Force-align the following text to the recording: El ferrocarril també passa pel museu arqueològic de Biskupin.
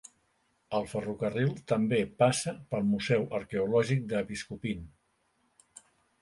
El 0.77 0.85
ferrocarril 0.93 1.51
també 1.71 1.99
passa 2.23 2.53
pel 2.71 2.87
museu 2.95 3.27
arqueològic 3.41 4.03
de 4.15 4.23
Biskupin. 4.33 4.83